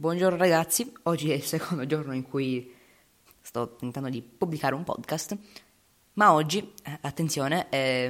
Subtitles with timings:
[0.00, 2.72] Buongiorno ragazzi, oggi è il secondo giorno in cui
[3.40, 5.36] sto tentando di pubblicare un podcast,
[6.12, 8.08] ma oggi, eh, attenzione, è,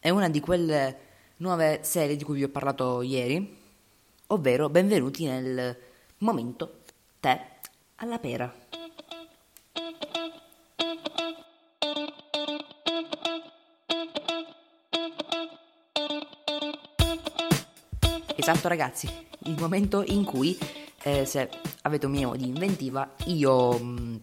[0.00, 0.98] è, una di quelle
[1.36, 3.54] nuove serie di cui vi ho parlato ieri,
[4.28, 5.76] ovvero benvenuti nel
[6.20, 6.78] momento
[7.20, 7.58] tè
[7.96, 8.50] alla pera.
[18.34, 19.06] Esatto ragazzi,
[19.40, 20.58] il momento in cui,
[21.02, 21.48] eh, se
[21.82, 24.16] avete un minimo di inventiva, io mh, mm,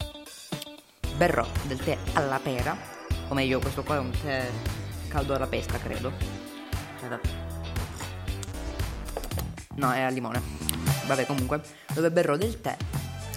[1.17, 2.77] berrò del tè alla pera,
[3.30, 4.50] o meglio questo qua è un tè
[5.08, 6.12] caldo alla pesca credo.
[9.76, 10.41] No, è al limone.
[11.05, 11.62] Vabbè comunque,
[11.94, 12.76] dove berrò del tè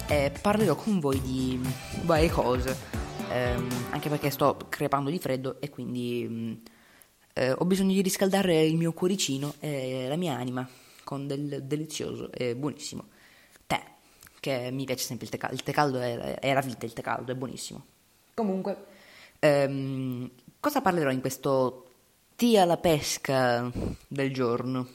[0.07, 1.59] e parlerò con voi di
[2.03, 2.75] varie cose,
[3.29, 6.25] ehm, anche perché sto crepando di freddo e quindi...
[6.27, 6.53] Mm,
[7.33, 10.67] eh, ho bisogno di riscaldare il mio cuoricino e la mia anima
[11.03, 13.05] con del delizioso e buonissimo
[14.39, 16.93] che mi piace sempre il tè caldo, il tè caldo è, è la vita, il
[16.93, 17.85] tè caldo è buonissimo.
[18.33, 18.85] Comunque,
[19.39, 21.85] ehm, cosa parlerò in questo
[22.35, 23.69] tia alla pesca
[24.07, 24.87] del giorno?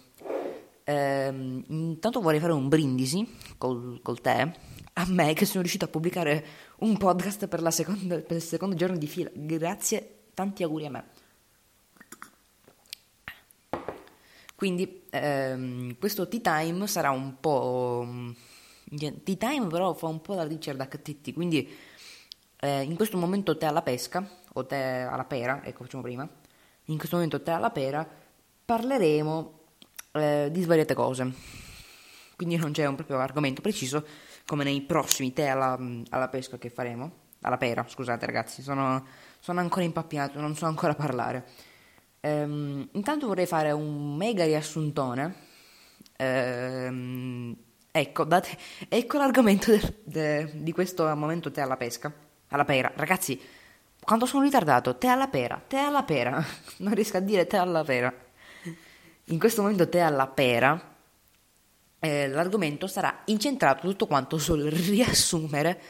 [0.85, 4.51] Ehm, intanto vorrei fare un brindisi col, col, tè
[4.97, 6.47] a me che sono riuscito a pubblicare
[6.79, 9.31] un podcast per, seconda, per il secondo giorno di fila.
[9.33, 11.05] Grazie, tanti auguri a me.
[14.55, 18.33] Quindi ehm, questo tea time sarà un po'...
[18.95, 21.33] Mm, tea time però fa un po' la Richard H.T.T.
[21.33, 21.69] Quindi
[22.61, 26.29] eh, in questo momento tè alla pesca, o tè alla pera, ecco facciamo prima.
[26.87, 28.07] In questo momento tè alla pera
[28.65, 29.61] parleremo
[30.13, 31.33] eh, di svariate cose.
[32.37, 34.05] Quindi non c'è un proprio argomento preciso
[34.47, 35.79] come nei prossimi tè alla,
[36.11, 37.23] alla pesca che faremo.
[37.43, 39.07] Alla pera, scusate ragazzi, sono,
[39.39, 41.47] sono ancora impappinato, non so ancora parlare.
[42.21, 45.35] Ehm, intanto vorrei fare un mega riassuntone.
[46.17, 47.55] Ehm,
[47.97, 52.13] ecco, date, ecco l'argomento de, de, di questo momento tè alla pesca.
[52.49, 52.91] Alla pera.
[52.97, 53.41] Ragazzi,
[54.03, 54.99] quanto sono ritardato?
[54.99, 56.45] Tè alla pera, tè alla pera.
[56.79, 58.13] non riesco a dire tè alla pera.
[59.27, 60.93] In questo momento tè alla pera.
[62.01, 65.81] Eh, l'argomento sarà incentrato tutto quanto sul riassumere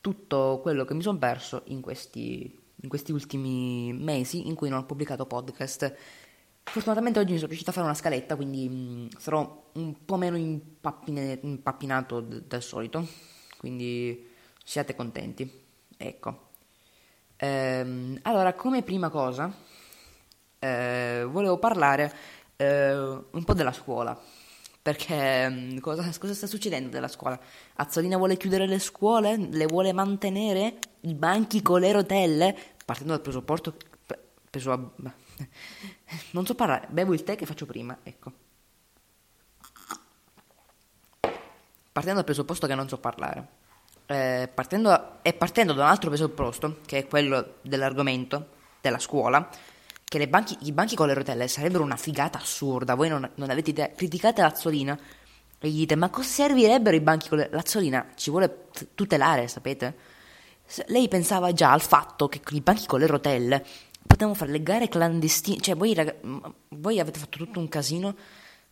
[0.00, 4.80] tutto quello che mi sono perso in questi in questi ultimi mesi in cui non
[4.80, 5.94] ho pubblicato podcast.
[6.64, 12.20] Fortunatamente oggi sono riuscita a fare una scaletta, quindi mm, sarò un po' meno impappinato
[12.20, 13.06] del solito,
[13.58, 14.28] quindi
[14.64, 15.60] siate contenti.
[15.96, 16.48] Ecco.
[17.36, 19.52] Ehm, allora, come prima cosa,
[20.58, 22.12] eh, volevo parlare
[22.56, 24.18] eh, un po' della scuola.
[24.80, 27.38] Perché mm, cosa, cosa, sta succedendo della scuola?
[27.74, 29.36] Azzolina vuole chiudere le scuole?
[29.36, 30.78] Le vuole mantenere?
[31.02, 32.56] I banchi con le rotelle?
[32.84, 33.74] partendo dal presupposto...
[34.50, 34.92] Presu,
[36.30, 38.32] non so parlare, bevo il tè che faccio prima, ecco.
[41.92, 43.46] Partendo dal presupposto che non so parlare,
[44.06, 48.48] eh, partendo, e partendo da un altro presupposto, che è quello dell'argomento
[48.80, 49.48] della scuola,
[50.04, 53.70] che banchi, i banchi con le rotelle sarebbero una figata assurda, voi non, non avete
[53.70, 54.98] idea, criticate Lazzolina
[55.58, 57.48] e gli dite ma cosa servirebbero i banchi con le...
[57.50, 59.96] Lazzolina ci vuole tutelare, sapete?
[60.86, 63.64] Lei pensava già al fatto che i banchi con le rotelle
[64.06, 66.16] potevamo fare le gare clandestine, cioè voi, rag...
[66.68, 68.16] voi avete fatto tutto un casino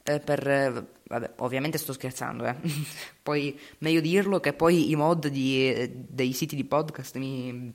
[0.02, 0.48] eh, per...
[0.48, 2.56] Eh, vabbè, ovviamente sto scherzando, eh.
[3.22, 7.72] poi meglio dirlo che poi i mod di, dei siti di podcast mi,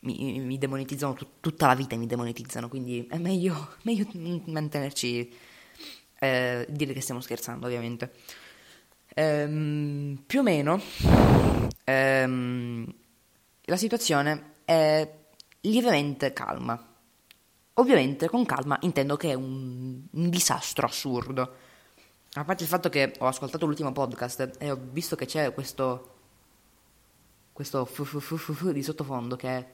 [0.00, 4.06] mi, mi demonetizzano tut, tutta la vita, mi demonetizzano, quindi è meglio, meglio
[4.46, 5.32] mantenerci,
[6.18, 8.12] eh, dire che stiamo scherzando ovviamente.
[9.12, 10.80] Ehm, più o meno
[11.82, 12.94] ehm,
[13.64, 15.19] la situazione è
[15.62, 16.86] lievemente calma.
[17.74, 21.56] Ovviamente con calma intendo che è un, un disastro assurdo.
[22.34, 26.18] A parte il fatto che ho ascoltato l'ultimo podcast e ho visto che c'è questo
[27.52, 29.66] questo fu di sottofondo che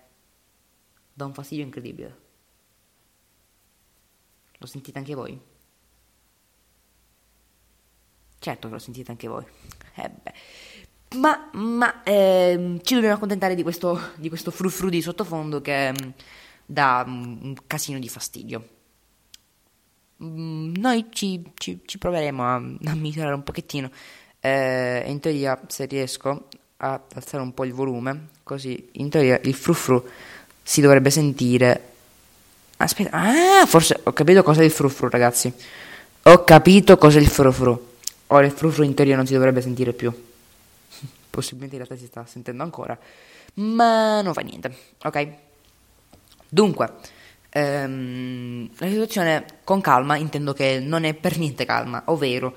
[1.12, 2.20] dà un fastidio incredibile.
[4.58, 5.40] Lo sentite anche voi?
[8.38, 9.46] Certo che lo sentite anche voi.
[9.94, 10.10] Eh
[11.14, 16.10] ma, ma eh, ci dobbiamo accontentare di questo, di questo frufru di sottofondo che mm,
[16.66, 18.68] dà mm, un casino di fastidio.
[20.22, 23.90] Mm, noi ci, ci, ci, proveremo a, a migliorare un pochettino.
[24.40, 26.48] Eh, in teoria, se riesco
[26.78, 30.04] a alzare un po' il volume, così in teoria il frufru
[30.62, 31.92] si dovrebbe sentire.
[32.78, 35.52] Aspetta, ah, forse ho capito cos'è il frufru, ragazzi.
[36.24, 37.94] Ho capito cos'è il frufru.
[38.28, 40.12] Ora il frufru in teoria non si dovrebbe sentire più.
[41.30, 42.98] Possibilmente in realtà si sta sentendo ancora,
[43.54, 45.28] ma non fa niente, ok?
[46.48, 46.92] Dunque,
[47.50, 52.54] ehm, la situazione con calma intendo che non è per niente calma, ovvero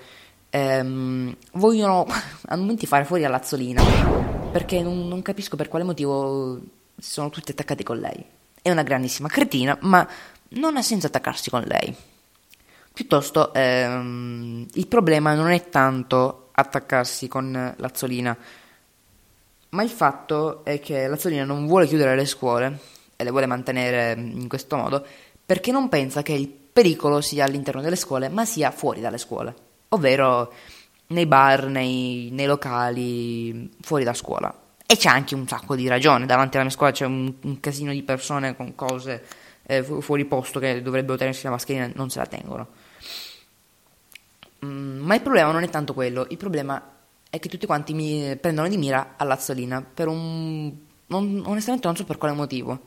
[0.50, 2.06] ehm, vogliono
[2.48, 6.60] a momenti fare fuori la Lazzolina perché non, non capisco per quale motivo
[6.98, 8.24] sono tutti attaccati con lei.
[8.62, 10.07] È una grandissima cretina, ma
[10.50, 11.95] non ha senso attaccarsi con lei.
[12.92, 18.38] Piuttosto ehm, il problema non è tanto attaccarsi con Lazzolina,
[19.70, 22.80] ma il fatto è che Lazzolina non vuole chiudere le scuole
[23.16, 25.06] e le vuole mantenere in questo modo
[25.50, 29.54] perché non pensa che il pericolo sia all'interno delle scuole, ma sia fuori dalle scuole,
[29.90, 30.54] ovvero
[31.08, 34.54] nei bar, nei, nei locali, fuori da scuola.
[34.86, 37.92] E c'è anche un sacco di ragione, davanti alla mia scuola c'è un, un casino
[37.92, 39.26] di persone con cose
[39.64, 42.68] eh, fuori posto che dovrebbero tenersi la mascherina e non se la tengono.
[44.66, 46.98] Mm, ma il problema non è tanto quello, il problema
[47.30, 50.74] è che tutti quanti mi prendono di mira a Lazzolina per un...
[51.08, 52.80] Non, onestamente non so per quale motivo.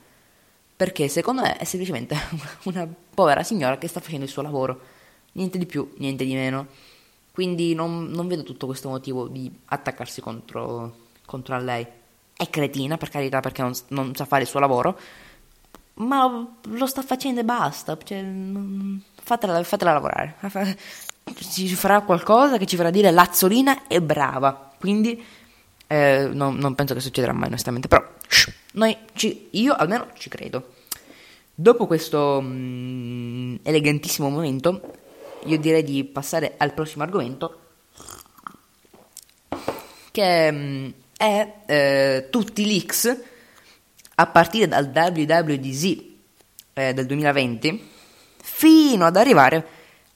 [0.77, 2.17] Perché secondo me è semplicemente
[2.65, 4.81] una povera signora che sta facendo il suo lavoro.
[5.33, 6.67] Niente di più, niente di meno.
[7.33, 11.87] Quindi non, non vedo tutto questo motivo di attaccarsi contro, contro a lei.
[12.37, 14.99] È cretina, per carità, perché non, non, sa fare il suo lavoro.
[15.95, 17.97] Ma lo sta facendo e basta.
[17.97, 18.25] Cioè,
[19.15, 20.37] fatela, fatela lavorare
[21.34, 24.70] ci farà qualcosa che ci farà dire Lazzolina è brava.
[24.79, 25.23] Quindi
[25.87, 27.88] eh, no, non penso che succederà mai, onestamente.
[27.88, 28.02] Però
[29.14, 30.75] ci, io almeno ci credo.
[31.55, 34.81] Dopo questo mh, mm, elegantissimo momento,
[35.44, 37.61] io direi di passare al prossimo argomento,
[40.11, 43.20] che mh, mm, è eh, tutti i leaks
[44.14, 46.05] a partire dal WWDC
[46.75, 47.90] eh, del 2020
[48.43, 49.67] fino ad arrivare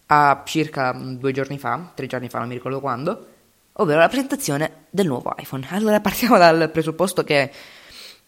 [0.06, 3.26] a circa due giorni fa, tre giorni fa, non mi ricordo quando,
[3.72, 5.66] ovvero la presentazione del nuovo iPhone.
[5.70, 7.50] Allora partiamo dal presupposto che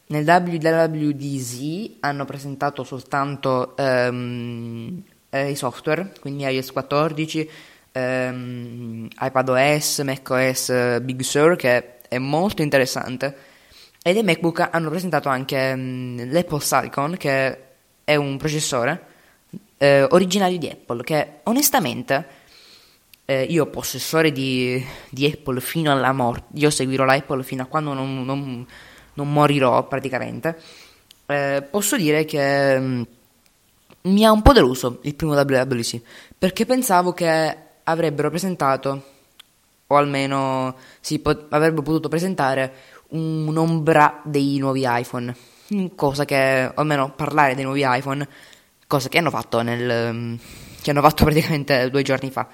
[0.07, 7.51] nel WWDC hanno presentato soltanto um, eh, i software, quindi iOS 14,
[7.93, 13.37] um, iPadOS, macOS Big Sur, che è molto interessante.
[14.03, 17.59] E dei MacBook hanno presentato anche um, l'Apple Silicon, che
[18.05, 19.17] è un processore
[19.79, 22.27] eh, originario di Apple, che onestamente
[23.25, 27.93] eh, io possessore di, di, Apple fino alla morte, io seguirò l'Apple fino a quando
[27.93, 28.67] non, non,
[29.15, 30.59] non morirò praticamente,
[31.27, 33.03] eh, posso dire che mh, mm,
[34.13, 36.01] mi ha un po' deluso il primo WWC,
[36.39, 39.03] perché pensavo che avrebbero presentato,
[39.87, 42.73] o almeno sì, pot- avrebbero potuto presentare
[43.09, 45.35] un'ombra dei nuovi iPhone,
[45.95, 48.27] cosa che, o almeno parlare dei nuovi iPhone,
[48.88, 50.35] cosa che hanno fatto, nel, mm,
[50.82, 52.49] che hanno fatto praticamente due giorni fa.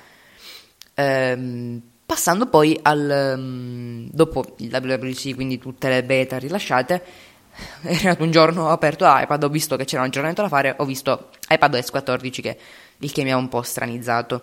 [0.94, 7.02] Ehm, passando poi al um, dopo il WWDC, quindi tutte le beta rilasciate,
[7.82, 10.75] è arrivato un giorno, ho aperto l'iPad, ho visto che c'era un aggiornamento da fare,
[10.76, 12.58] ho visto iPadOS 14, che,
[12.98, 14.42] il che mi ha un po' stranizzato.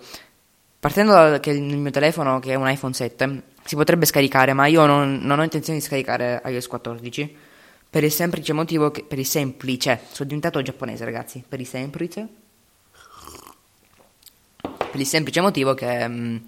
[0.79, 5.19] Partendo dal mio telefono, che è un iPhone 7, si potrebbe scaricare, ma io non,
[5.21, 7.37] non ho intenzione di scaricare iOS 14
[7.91, 9.03] per il semplice motivo che...
[9.03, 9.99] Per il semplice.
[10.11, 11.43] Sono diventato giapponese, ragazzi.
[11.45, 12.27] Per il semplice.
[14.61, 16.07] Per il semplice motivo che...
[16.07, 16.43] Mh,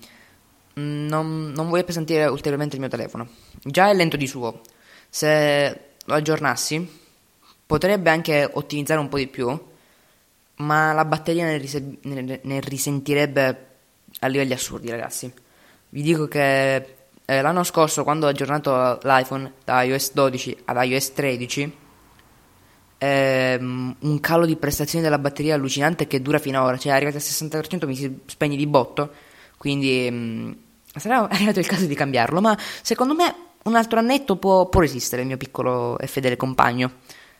[0.80, 3.28] mm, non, non voglio appesantire ulteriormente il mio telefono.
[3.62, 4.62] Già è lento di suo.
[5.10, 6.90] Se lo aggiornassi,
[7.66, 9.50] potrebbe anche ottimizzare un po' di più,
[10.56, 13.68] ma la batteria ne, rise- ne, ne risentirebbe
[14.20, 15.30] a livelli assurdi, ragazzi.
[15.90, 16.96] Vi dico che
[17.26, 21.82] eh, l'anno scorso quando ho aggiornato l'iPhone da iOS 12 ad iOS 13
[23.04, 27.18] ehm, un calo di prestazioni della batteria allucinante che dura fino ad ora, cioè arrivati
[27.18, 29.12] al 60% mi si spegne di botto,
[29.58, 30.52] quindi mh, mm,
[30.96, 35.22] sarà arrivato il caso di cambiarlo, ma secondo me un altro annetto può, può resistere
[35.22, 36.92] il mio piccolo e fedele compagno.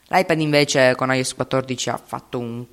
[0.08, 2.66] L'iPad invece con iOS 14 ha fatto un...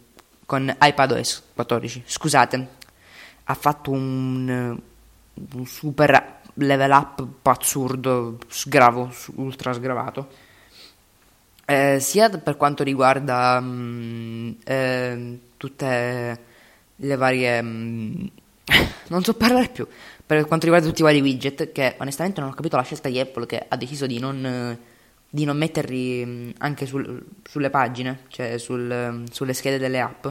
[0.44, 2.68] con iPadOS 14, scusate,
[3.44, 4.78] ha fatto un,
[5.54, 10.28] un super level up pazzurdo, sgravo, ultra sgravato.
[11.64, 16.40] Eh, sia per quanto riguarda mh, mm, eh, tutte
[16.96, 17.62] le varie...
[17.62, 18.26] Mh, mm,
[19.08, 19.86] non so parlare più.
[20.26, 23.18] Per quanto riguarda tutti i vari widget, che onestamente non ho capito la scelta di
[23.18, 24.78] Apple che ha deciso di non,
[25.28, 30.26] di non metterli mm, anche sul, sulle pagine, cioè sul, sulle schede delle app.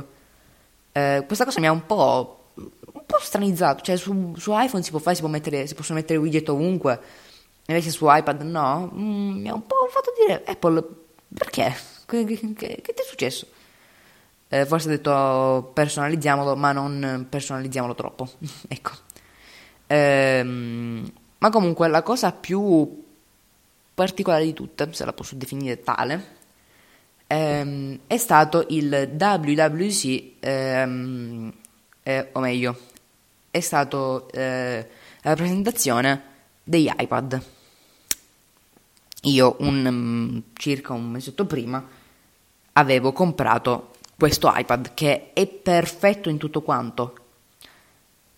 [0.92, 2.39] Eh, questa cosa mi ha un po'
[3.20, 3.84] stranizzato.
[3.84, 7.00] Cioè, su, su iPhone si, può fare, si, può mettere, si possono mettere widget ovunque,
[7.66, 8.92] invece su iPad no.
[8.94, 10.84] Mm, mi ha un po' fatto dire Apple,
[11.34, 11.76] perché?
[12.06, 13.48] Che, che, che, che ti è successo?
[14.48, 18.30] Eh, forse ha detto personalizziamolo, ma non personalizziamolo troppo.
[18.68, 18.92] ecco.
[19.88, 23.06] Ehm, ma comunque la cosa più
[23.94, 26.38] particolare di tutte, se la posso definire tale,
[27.28, 31.54] ehm, è stato il WWC ehm,
[32.04, 32.80] eh, o meglio,
[33.52, 34.88] è stato eh,
[35.22, 36.24] la presentazione
[36.64, 37.44] degli iPad.
[39.24, 41.86] Io un, um, circa un mesetto prima
[42.74, 47.16] avevo comprato questo iPad che è perfetto in tutto quanto.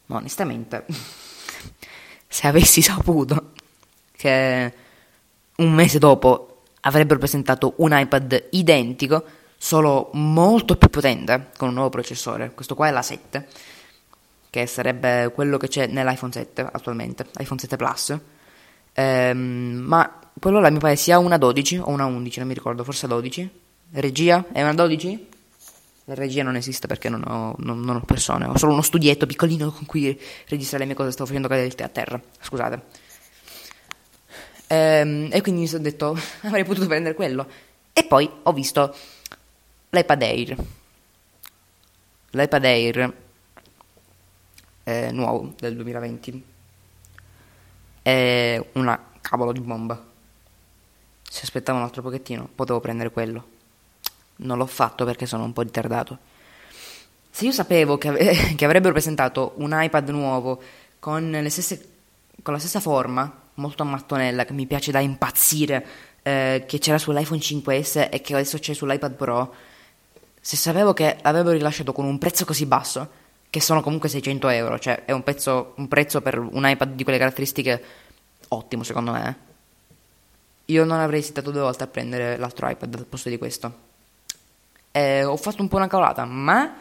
[0.08, 0.86] Ma onestamente,
[2.28, 3.52] se avessi saputo
[4.12, 4.74] che
[5.58, 9.24] un mese dopo avrebbero presentato un iPad identico,
[9.58, 13.48] solo molto più potente, con un nuovo processore, questo qua è la 7,
[14.52, 18.18] che sarebbe quello che c'è nell'iPhone 7 attualmente, iPhone 7 Plus,
[18.92, 22.84] ehm, ma quello là mi pare sia una 12 o una 11, non mi ricordo,
[22.84, 23.50] forse 12.
[23.94, 24.46] Regia?
[24.52, 25.30] È una 12?
[26.06, 29.26] La regia non esiste perché non ho, non, non ho, persone, ho solo uno studietto
[29.26, 32.82] piccolino con cui registrare le mie cose, stavo facendo cadere a terra, scusate.
[34.68, 37.48] Ehm, e quindi mi sono detto, avrei potuto prendere quello.
[37.94, 38.94] E poi ho visto
[39.92, 40.56] l'iPad Air.
[42.32, 43.14] L'iPad Air
[44.84, 46.44] è nuovo del 2020.
[48.02, 50.04] È una cavolo di bomba.
[51.24, 53.48] Se aspettavo un altro pochettino, potevo prendere quello.
[54.38, 56.18] Non l'ho fatto perché sono un po' ritardato.
[57.30, 60.62] Se io sapevo che, ave- che avrebbero presentato un iPad nuovo
[61.00, 61.90] con, stesse,
[62.42, 65.86] con la stessa forma, molto a mattonella, che mi piace da impazzire,
[66.24, 69.54] eh, che c'era sull'iPhone 5S e che adesso c'è sull'iPad Pro,
[70.40, 73.10] se sapevo che l'avrebbero rilasciato con un prezzo così basso,
[73.52, 77.04] che sono comunque 600 euro, cioè è un, pezzo, un prezzo per un iPad di
[77.04, 77.84] quelle caratteristiche
[78.48, 79.38] ottimo secondo me,
[80.66, 83.90] io non avrei esitato due volte a prendere l'altro iPad al posto di questo.
[84.92, 86.76] Eh, ho fatto un po' una cavolata, ma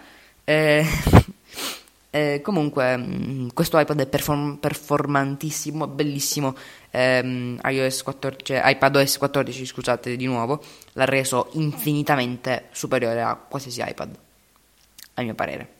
[0.44, 0.84] eh,
[2.10, 6.54] eh, comunque mm, questo iPad è perform- performantissimo, bellissimo.
[6.90, 10.62] Eh, iOS 14, cioè iPadOS 14, scusate di nuovo,
[10.92, 14.16] l'ha reso infinitamente superiore a qualsiasi iPad,
[15.14, 15.79] a mio parere.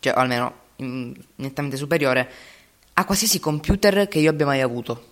[0.00, 2.30] Cioè, almeno in, nettamente superiore
[2.94, 5.08] a qualsiasi computer che io abbia mai avuto.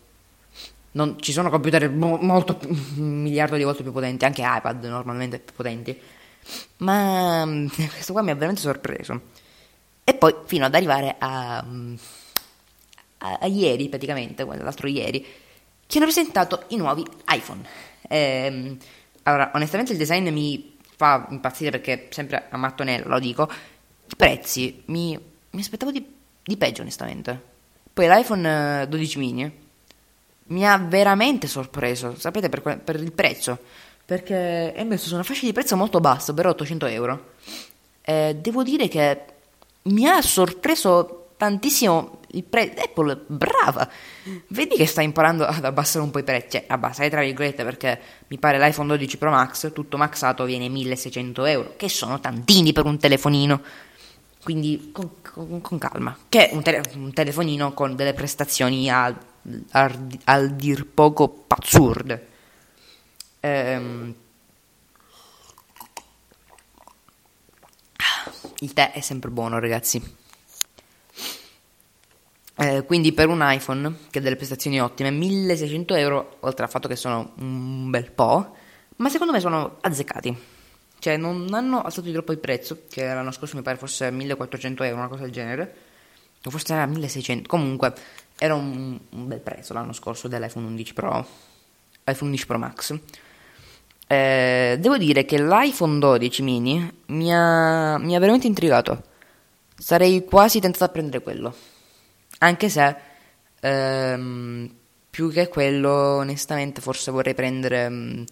[0.93, 2.59] Non, ci sono computer mo- molto
[2.97, 5.99] un miliardo di volte più potenti, anche iPad normalmente più potenti.
[6.79, 9.21] Ma mm, questo qua mi ha veramente sorpreso.
[10.05, 11.95] E poi fino ad arrivare a, mm,
[13.19, 15.21] a, a ieri, praticamente, l'altro ieri,
[15.87, 17.63] che hanno presentato i nuovi iPhone.
[18.09, 18.77] Ehm,
[19.25, 23.49] allora, onestamente il design mi fa impazzire perché sempre a mattonella, lo dico.
[24.11, 25.19] I prezzi mi,
[25.51, 26.05] mi aspettavo di,
[26.43, 27.41] di, peggio, onestamente.
[27.93, 29.53] Poi l'iPhone 12 eh, mini
[30.45, 33.59] mi ha veramente sorpreso, sapete, per, per il prezzo,
[34.05, 37.33] perché è messo su una fascia di prezzo molto bassa, ovvero 800 euro.
[38.01, 39.25] Eh, devo dire che
[39.83, 42.83] mi ha sorpreso tantissimo il prezzo.
[42.83, 43.89] Apple, brava!
[44.49, 48.01] Vedi che sta imparando ad abbassare un po' i prezzi, cioè abbassare tra virgolette, perché
[48.29, 52.85] mi pare l'iPhone 12 Pro Max, tutto maxato, viene 1600 euro, che sono tantini per
[52.85, 53.61] un telefonino.
[54.49, 59.15] Quindi con, con, con calma, che è un, tele, un telefonino con delle prestazioni a
[59.73, 62.29] al, al dir poco pazzurde.
[63.41, 64.15] Ehm,
[68.61, 70.03] il tè è sempre buono, ragazzi.
[72.57, 76.89] Eh, quindi per un iPhone che ha delle prestazioni ottime, 1600 euro, oltre al fatto
[76.89, 78.57] che sono un bel po',
[78.97, 80.57] ma secondo me sono azzeccati.
[80.99, 84.83] Cioè non hanno alzato di troppo il prezzo, che l'anno scorso mi pare fosse 1400
[84.83, 85.75] euro, una cosa del genere,
[86.45, 87.95] o forse era 1600, comunque
[88.39, 91.27] era un, un bel prezzo l'anno scorso dell'iPhone 11 Pro,
[92.05, 92.99] iPhone 11 Pro Max.
[94.11, 99.03] Eh, devo dire che l'iPhone 12 mini mi ha, mi ha veramente intrigato.
[99.77, 101.55] Sarei quasi tentato a prendere quello.
[102.39, 102.97] Anche se
[103.61, 104.75] ehm,
[105.11, 108.25] più che quello, onestamente, forse vorrei prendere.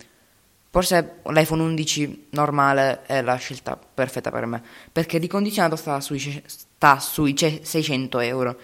[0.77, 4.63] Forse l'iPhone 11 normale è la scelta perfetta per me.
[4.93, 8.59] Perché ricondizionato sta sui, sta sui 600 euro.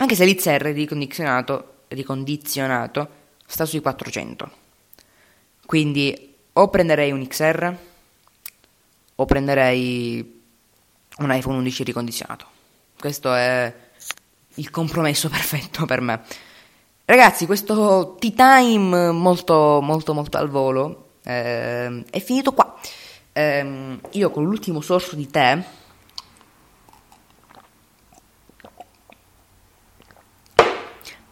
[0.00, 3.08] Anche se l'XR ricondizionato, ricondizionato
[3.46, 4.50] sta sui 400.
[5.64, 7.74] Quindi o prenderei un XR
[9.14, 10.42] o prenderei
[11.20, 12.46] un iPhone 11 ricondizionato.
[12.98, 13.74] Questo è
[14.56, 16.20] il compromesso perfetto per me.
[17.06, 22.78] Ragazzi, questo tea time molto molto molto al volo eh, è finito qua.
[23.32, 25.64] Eh, io con l'ultimo sorso di tè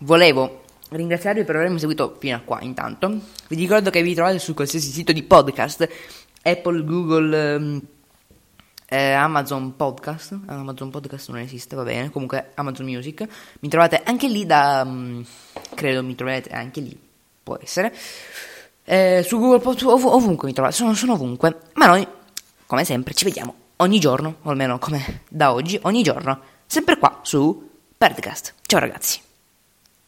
[0.02, 3.08] Volevo ringraziarvi per avermi seguito fino a qua intanto.
[3.48, 5.88] Vi ricordo che vi trovate su qualsiasi sito di podcast,
[6.42, 7.82] Apple, Google, ehm,
[8.86, 10.38] eh, Amazon Podcast.
[10.46, 12.10] Amazon Podcast non esiste, va bene.
[12.10, 13.26] Comunque Amazon Music.
[13.60, 14.82] Mi trovate anche lì da...
[14.86, 15.24] Um,
[15.74, 16.98] credo mi troverete anche lì,
[17.42, 17.92] può essere.
[18.90, 21.58] Eh, su Google Podcast, ov- ovunque mi trovate, sono, sono ovunque.
[21.74, 22.06] Ma noi,
[22.66, 26.40] come sempre, ci vediamo ogni giorno, o almeno come da oggi, ogni giorno.
[26.64, 27.68] Sempre qua su
[27.98, 28.54] Birdcast.
[28.66, 29.20] Ciao ragazzi.